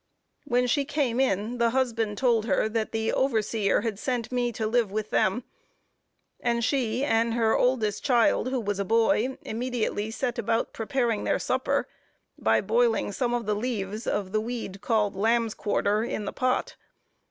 [0.45, 4.65] When she came in, the husband told her that the overseer had sent me to
[4.65, 5.43] live with them;
[6.39, 11.37] and she and her oldest child, who was a boy, immediately set about preparing their
[11.37, 11.87] supper,
[12.35, 16.77] by boiling some of the leaves of the weed, called lamb's quarter, in the pot.